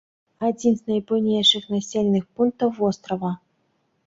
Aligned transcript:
Адзін 0.47 0.73
з 0.79 0.91
найбуйнейшых 0.91 1.67
населеных 1.75 2.27
пунктаў 2.41 2.73
вострава. 2.79 3.31